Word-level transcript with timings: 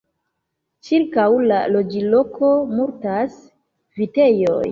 Ĉirkaŭ 0.87 1.25
la 1.51 1.59
loĝloko 1.75 2.49
multas 2.71 3.39
vitejoj. 4.01 4.57